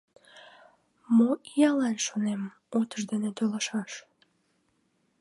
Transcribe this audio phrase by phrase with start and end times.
[1.15, 2.41] Мо иялан, шонем,
[2.77, 3.91] утыждене толашаш?